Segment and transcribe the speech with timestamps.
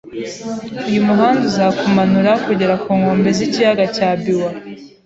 [0.89, 4.49] Uyu muhanda uzakumanura kugera ku nkombe z'ikiyaga cya Biwa.